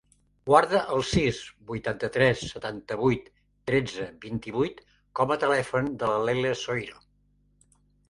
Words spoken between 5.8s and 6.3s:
de la